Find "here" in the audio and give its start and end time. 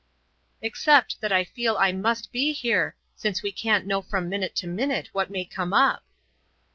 2.53-2.95